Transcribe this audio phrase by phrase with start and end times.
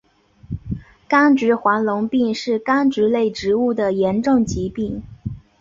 [1.07, 5.03] 柑橘黄龙病是柑橘类植物的严重疾病。